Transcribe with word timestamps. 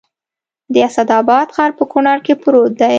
د 0.73 0.75
اسداباد 0.87 1.47
ښار 1.55 1.71
په 1.79 1.83
کونړ 1.91 2.17
کې 2.25 2.33
پروت 2.41 2.71
دی 2.79 2.89